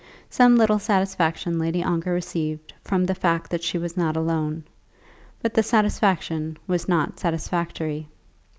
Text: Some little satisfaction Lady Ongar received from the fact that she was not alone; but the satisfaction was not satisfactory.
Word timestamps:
Some 0.31 0.55
little 0.55 0.79
satisfaction 0.79 1.59
Lady 1.59 1.83
Ongar 1.83 2.11
received 2.11 2.73
from 2.83 3.05
the 3.05 3.13
fact 3.13 3.51
that 3.51 3.61
she 3.63 3.77
was 3.77 3.95
not 3.95 4.17
alone; 4.17 4.63
but 5.43 5.53
the 5.53 5.61
satisfaction 5.61 6.57
was 6.65 6.89
not 6.89 7.19
satisfactory. 7.19 8.07